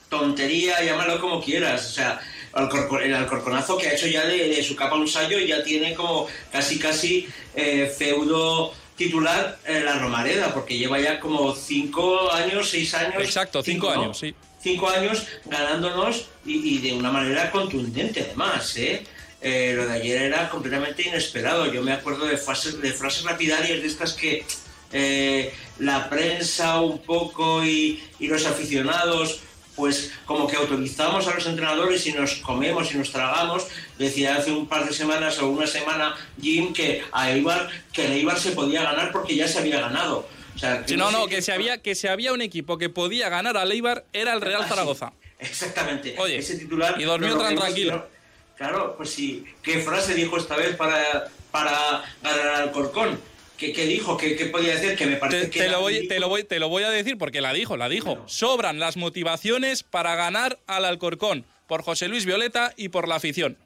[0.08, 1.86] tontería, llámalo como quieras.
[1.86, 2.20] O sea,
[3.00, 6.26] el alcorconazo que ha hecho ya de, su capa un sallo y ya tiene como
[6.50, 12.94] casi, casi eh, feudo titular en la Romareda, porque lleva ya como cinco años, seis
[12.94, 13.22] años.
[13.22, 14.34] Exacto, cinco, años, sí.
[14.60, 19.04] Cinco años ganándonos y, y de una manera contundente, además, ¿eh?
[19.40, 21.70] Eh, lo de ayer era completamente inesperado.
[21.72, 24.44] Yo me acuerdo de frases, de frases lapidarias de estas que
[24.92, 29.40] eh, la prensa un poco y, los aficionados
[29.76, 33.66] pues como que autorizamos a los entrenadores y nos comemos y nos tragamos.
[33.98, 38.12] Decía hace un par de semanas o una semana Jim que a Eibar, que el
[38.12, 40.26] Eibar se podía ganar porque ya se había ganado.
[40.96, 44.04] no, no, que, se había, que se había un equipo que podía ganar al Eibar
[44.12, 45.12] era el Real ah, Zaragoza.
[45.38, 46.16] exactamente.
[46.18, 47.00] Oye, ese titular.
[47.00, 48.08] Y dormió tan tranquilo.
[48.56, 49.44] Claro, pues sí.
[49.62, 53.20] ¿Qué frase dijo esta vez para, para ganar al Corcón?
[53.56, 54.16] ¿Qué, dijo?
[54.16, 54.96] ¿Qué, podía decir?
[54.96, 55.60] Que me parece que.
[55.60, 57.88] Te lo, voy, te, lo voy, te lo voy a decir porque la dijo, la
[57.88, 58.22] dijo.
[58.26, 63.56] Sobran las motivaciones para ganar al Alcorcón por José Luis Violeta y por la afición.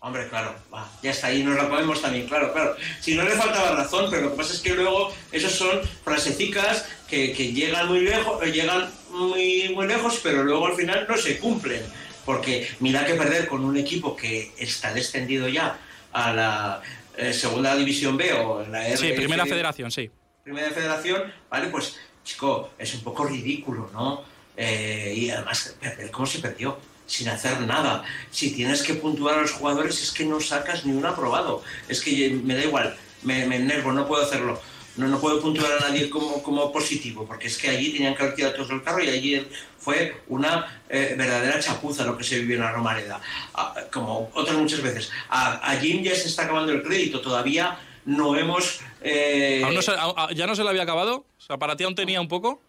[0.00, 0.54] Hombre, claro,
[1.02, 2.76] ya está ahí, nos la podemos también, claro, claro.
[3.00, 6.88] Si no le faltaba razón, pero lo que pasa es que luego esos son frasecicas
[7.08, 11.38] que, que llegan muy lejos, llegan muy, muy lejos, pero luego al final no se
[11.38, 11.82] cumplen
[12.28, 15.78] porque mira que perder con un equipo que está descendido ya
[16.12, 16.82] a la
[17.18, 20.10] eh, segunda división B o en la R Sí, primera federación, sí.
[20.44, 24.22] Primera federación, vale, pues chico, es un poco ridículo, ¿no?
[24.56, 25.76] Eh, y además,
[26.10, 26.78] ¿cómo se perdió?
[27.06, 28.04] Sin hacer nada.
[28.30, 31.62] Si tienes que puntuar a los jugadores es que no sacas ni un aprobado.
[31.88, 34.60] Es que me da igual, me, me enervo, no puedo hacerlo
[34.98, 38.22] no, no puedo puntuar a nadie como, como positivo, porque es que allí tenían que
[38.22, 39.46] haber tirado todos el carro y allí
[39.78, 43.20] fue una eh, verdadera chapuza lo que se vivió en la
[43.54, 45.10] ah, como otras muchas veces.
[45.30, 48.80] A, Jim ya se está acabando el crédito, todavía no hemos...
[49.00, 49.62] Eh,
[50.34, 51.24] ¿Ya no se le había acabado?
[51.38, 52.60] O sea, ¿para ti aún tenía un poco?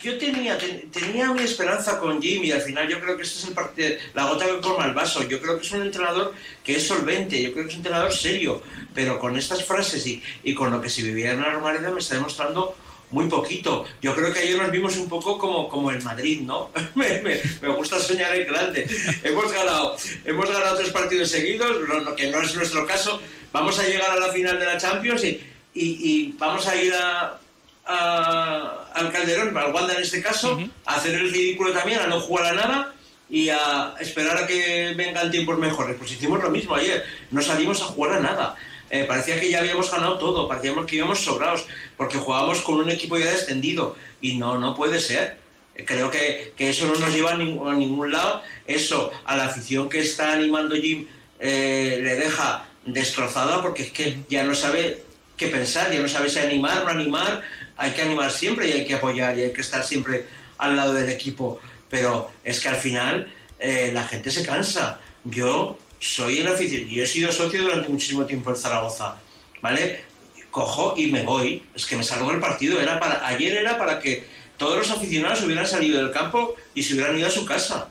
[0.00, 0.58] Yo tenía,
[0.92, 4.26] tenía una esperanza con Jimmy, al final yo creo que este es el partido, la
[4.26, 5.22] gota que colma el vaso.
[5.22, 8.12] Yo creo que es un entrenador que es solvente, yo creo que es un entrenador
[8.12, 8.62] serio,
[8.94, 12.00] pero con estas frases y, y con lo que se vivía en la normalidad me
[12.00, 12.76] está demostrando
[13.10, 13.86] muy poquito.
[14.02, 16.70] Yo creo que ayer nos vimos un poco como, como el Madrid, ¿no?
[16.94, 18.86] me, me, gusta soñar en grande.
[19.22, 21.78] hemos ganado, hemos ganado tres partidos seguidos,
[22.16, 23.20] que no es nuestro caso.
[23.52, 25.40] Vamos a llegar a la final de la Champions y,
[25.74, 27.38] y vamos a ir a,
[27.86, 32.46] al Calderón, al Wanda en este caso, a hacer el ridículo también, a no jugar
[32.46, 32.94] a nada
[33.28, 35.96] y a esperar a que vengan tiempos mejores.
[35.96, 38.56] Pues hicimos lo mismo ayer, no salimos a jugar a nada.
[38.90, 41.66] Eh, parecía que ya habíamos ganado todo, parecíamos que íbamos sobrados,
[41.96, 45.38] porque jugábamos con un equipo ya descendido y no, no puede ser.
[45.86, 48.42] Creo que, que eso no nos lleva a ningún, ningún, lado.
[48.66, 51.08] Eso a la afición que está animando Jim
[51.40, 55.02] eh, le deja destrozada porque es que ya no sabe
[55.36, 57.42] qué pensar, ya no sabe si animar o no animar,
[57.76, 60.26] hay que animar siempre y hay que apoyar y hay que estar siempre
[60.58, 61.60] al lado del equipo.
[61.90, 65.00] Pero es que al final eh, la gente se cansa.
[65.24, 69.16] Yo soy el aficionado, yo he sido socio durante muchísimo tiempo en Zaragoza,
[69.62, 70.04] ¿vale?
[70.50, 72.80] Cojo y me voy, es que me salgo del partido.
[72.80, 74.24] Era para, ayer era para que
[74.56, 77.88] todos los aficionados hubieran salido del campo y se hubieran ido a su casa.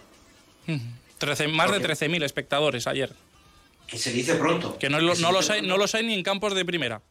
[1.50, 3.12] más de 13.000 espectadores ayer.
[3.88, 4.78] Que se dice pronto.
[4.78, 7.02] Que no, no, los hay, no los hay ni en campos de primera.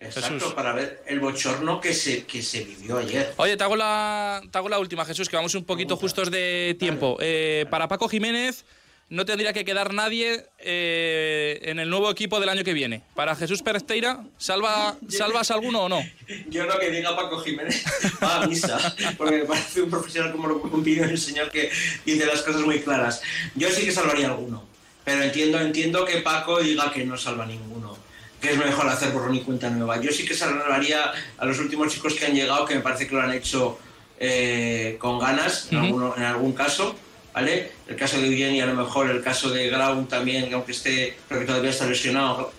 [0.00, 3.34] Exacto, para ver el bochorno que se, que se vivió ayer.
[3.36, 6.76] Oye, te hago, la, te hago la última, Jesús, que vamos un poquito justos de
[6.78, 7.16] tiempo.
[7.20, 8.64] Eh, para Paco Jiménez
[9.10, 13.02] no tendría que quedar nadie eh, en el nuevo equipo del año que viene.
[13.16, 16.00] Para Jesús Pérez Teira, ¿salva, ¿salvas alguno o no?
[16.48, 17.82] Yo no que diga Paco Jiménez
[18.22, 18.78] va a misa,
[19.16, 21.72] porque me parece un profesional como lo pidió el señor que
[22.04, 23.20] dice las cosas muy claras.
[23.56, 24.64] Yo sí que salvaría alguno,
[25.04, 28.07] pero entiendo, entiendo que Paco diga que no salva ninguno
[28.40, 30.00] que es mejor hacer borrón y cuenta nueva.
[30.00, 33.14] Yo sí que salvaría a los últimos chicos que han llegado, que me parece que
[33.14, 33.78] lo han hecho
[34.18, 36.96] eh, con ganas, en, en, algún caso,
[37.34, 37.72] ¿vale?
[37.86, 41.40] El caso de Eugenia, a lo mejor el caso de Grau también, aunque esté, creo
[41.40, 42.52] que todavía está lesionado,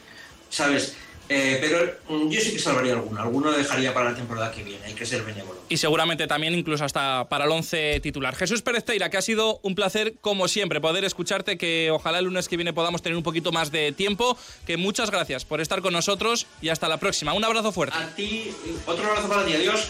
[0.49, 0.95] ¿sabes?
[1.31, 4.83] Eh, pero mm, yo sí que salvaría alguno, alguno dejaría para la temporada que viene,
[4.85, 5.59] hay que ser benévolo.
[5.69, 8.35] Y seguramente también incluso hasta para el 11 titular.
[8.35, 12.25] Jesús Pérez Teira, que ha sido un placer como siempre poder escucharte, que ojalá el
[12.25, 15.81] lunes que viene podamos tener un poquito más de tiempo, que muchas gracias por estar
[15.81, 17.33] con nosotros y hasta la próxima.
[17.33, 17.95] Un abrazo fuerte.
[17.95, 18.51] A ti,
[18.87, 19.87] otro abrazo para ti, adiós.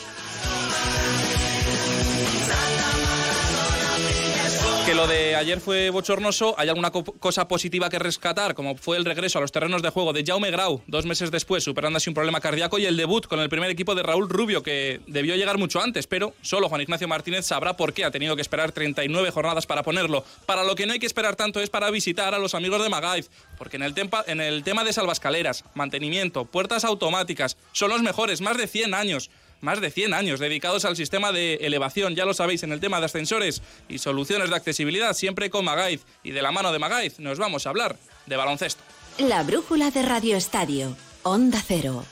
[4.94, 9.38] Lo de ayer fue bochornoso, hay alguna cosa positiva que rescatar, como fue el regreso
[9.38, 12.40] a los terrenos de juego de Jaume Grau, dos meses después, superando así un problema
[12.40, 15.82] cardíaco, y el debut con el primer equipo de Raúl Rubio, que debió llegar mucho
[15.82, 19.68] antes, pero solo Juan Ignacio Martínez sabrá por qué ha tenido que esperar 39 jornadas
[19.68, 20.24] para ponerlo.
[20.46, 22.90] Para lo que no hay que esperar tanto es para visitar a los amigos de
[22.90, 23.94] Magaiz, porque en el,
[24.28, 29.30] en el tema de salvascaleras, mantenimiento, puertas automáticas, son los mejores, más de 100 años
[29.62, 33.00] más de 100 años dedicados al sistema de elevación, ya lo sabéis, en el tema
[33.00, 36.02] de ascensores y soluciones de accesibilidad, siempre con Magaiz.
[36.24, 38.84] Y de la mano de Magaiz nos vamos a hablar de baloncesto.
[39.18, 42.06] La brújula de Radio Estadio, Onda Cero.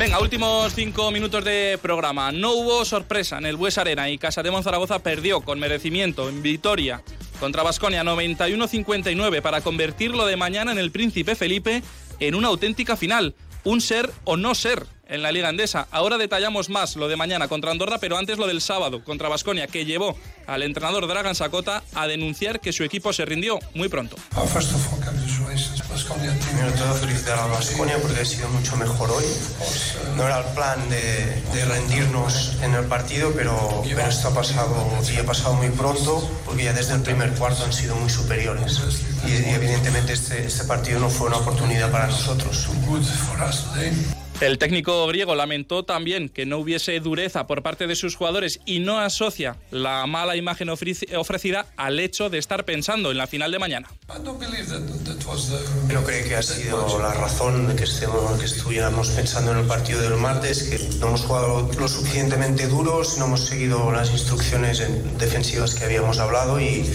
[0.00, 2.32] Venga, últimos cinco minutos de programa.
[2.32, 6.40] No hubo sorpresa en el Bues Arena y Casa de Monzaragoza perdió con merecimiento en
[6.40, 7.02] Vitoria
[7.38, 11.82] contra Basconia 91-59 para convertirlo de mañana en el Príncipe Felipe
[12.18, 13.34] en una auténtica final.
[13.62, 15.86] Un ser o no ser en la Liga Andesa.
[15.90, 19.66] Ahora detallamos más lo de mañana contra Andorra, pero antes lo del sábado contra Basconia,
[19.66, 24.16] que llevó al entrenador Dragan Sakota a denunciar que su equipo se rindió muy pronto.
[26.40, 29.24] Primero todo felicitar a Basconia porque ha sido mucho mejor hoy.
[30.16, 34.74] No era el plan de, de rendirnos en el partido, pero, pero esto ha pasado
[35.12, 38.80] y ha pasado muy pronto porque ya desde el primer cuarto han sido muy superiores.
[39.26, 42.68] Y, y evidentemente este, este partido no fue una oportunidad para nosotros.
[44.40, 48.78] El técnico griego lamentó también que no hubiese dureza por parte de sus jugadores y
[48.78, 53.58] no asocia la mala imagen ofrecida al hecho de estar pensando en la final de
[53.58, 53.88] mañana.
[54.24, 54.38] No
[56.04, 60.00] creo que ha sido la razón de que, estemos, que estuviéramos pensando en el partido
[60.00, 64.82] del martes, que no hemos jugado lo suficientemente duros, no hemos seguido las instrucciones
[65.18, 66.90] defensivas que habíamos hablado y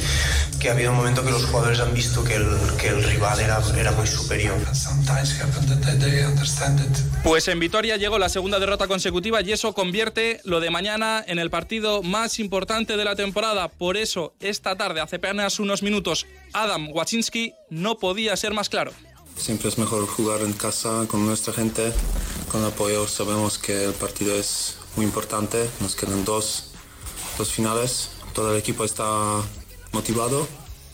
[0.65, 2.47] que ha habido un momento que los jugadores han visto que el,
[2.81, 4.57] que el rival era, era muy superior.
[7.23, 11.37] Pues en Vitoria llegó la segunda derrota consecutiva y eso convierte lo de mañana en
[11.37, 13.67] el partido más importante de la temporada.
[13.67, 18.91] Por eso, esta tarde, hace apenas unos minutos, Adam Waczynski no podía ser más claro.
[19.37, 21.93] Siempre es mejor jugar en casa con nuestra gente,
[22.51, 23.07] con apoyo.
[23.07, 25.69] Sabemos que el partido es muy importante.
[25.79, 26.71] Nos quedan dos,
[27.37, 28.09] dos finales.
[28.33, 29.43] Todo el equipo está
[29.95, 30.47] motivado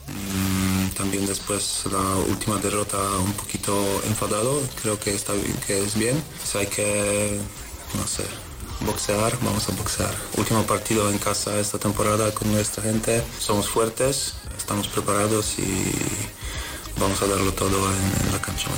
[0.07, 3.73] Mm, también después la última derrota un poquito
[4.07, 5.33] enfadado, creo que está
[5.65, 6.21] que es bien.
[6.55, 7.39] Hay que,
[7.95, 8.23] no sé,
[8.81, 10.13] boxear, vamos a boxear.
[10.37, 13.23] Último partido en casa esta temporada con nuestra gente.
[13.39, 15.91] Somos fuertes, estamos preparados y
[16.99, 18.69] vamos a darlo todo en, la cancha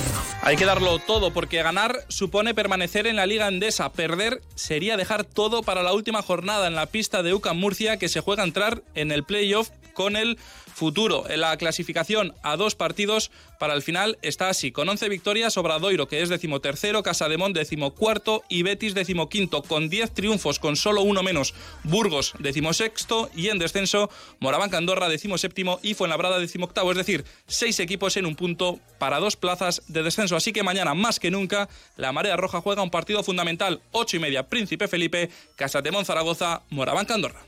[0.42, 3.92] Hay que darlo todo porque ganar supone permanecer en la Liga Andesa.
[3.92, 8.08] Perder sería dejar todo para la última jornada en la pista de UCAM Murcia que
[8.08, 10.38] se juega a entrar en el playoff con el
[10.74, 11.24] futuro.
[11.30, 16.08] En la clasificación a dos partidos para el final está así, con 11 victorias, Obradoiro,
[16.08, 21.54] que es decimotercero, Casademont decimocuarto y Betis decimoquinto, con 10 triunfos, con solo uno menos,
[21.84, 24.10] Burgos decimosexto y en descenso,
[24.40, 29.36] Moraván Andorra decimoséptimo y Fuenlabrada decimoctavo, es decir, seis equipos en un punto para dos
[29.36, 30.36] plazas de descenso.
[30.36, 34.20] Así que mañana, más que nunca, la Marea Roja juega un partido fundamental, ocho y
[34.20, 37.46] media, Príncipe Felipe, Casademont Zaragoza, Moraván Andorra.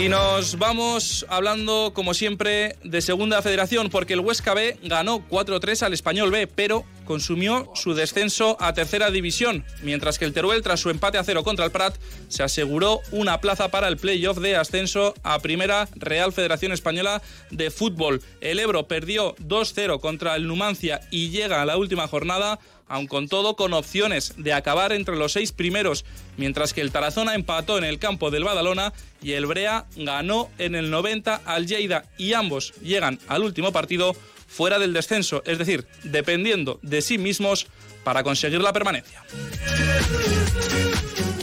[0.00, 5.82] Y nos vamos hablando, como siempre, de Segunda Federación, porque el Huesca B ganó 4-3
[5.82, 10.80] al Español B, pero consumió su descenso a Tercera División, mientras que el Teruel, tras
[10.80, 11.96] su empate a cero contra el Prat,
[12.28, 17.70] se aseguró una plaza para el playoff de ascenso a Primera Real Federación Española de
[17.70, 18.22] Fútbol.
[18.40, 22.58] El Ebro perdió 2-0 contra el Numancia y llega a la última jornada
[22.90, 26.04] aun con todo con opciones de acabar entre los seis primeros,
[26.36, 30.74] mientras que el Tarazona empató en el campo del Badalona y el Brea ganó en
[30.74, 34.14] el 90 al Lleida y ambos llegan al último partido
[34.46, 37.68] fuera del descenso, es decir, dependiendo de sí mismos
[38.02, 39.22] para conseguir la permanencia.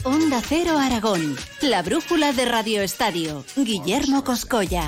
[0.03, 4.87] Onda Cero Aragón, la brújula de Radio Estadio, Guillermo Coscoya.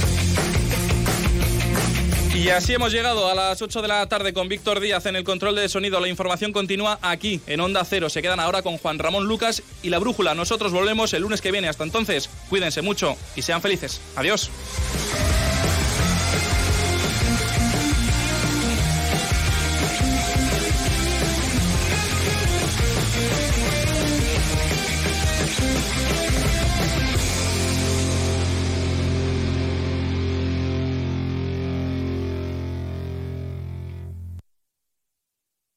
[2.41, 5.23] Y así hemos llegado a las 8 de la tarde con Víctor Díaz en el
[5.23, 5.99] control de sonido.
[5.99, 8.09] La información continúa aquí, en Onda Cero.
[8.09, 10.33] Se quedan ahora con Juan Ramón Lucas y La Brújula.
[10.33, 11.69] Nosotros volvemos el lunes que viene.
[11.69, 14.01] Hasta entonces, cuídense mucho y sean felices.
[14.15, 14.49] Adiós.